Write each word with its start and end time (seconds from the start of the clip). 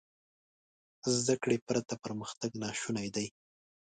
زده 1.15 1.35
کړې 1.43 1.57
پرته 1.67 1.93
پرمختګ 2.03 2.51
ناشونی 2.63 3.07
دی. 3.15 3.27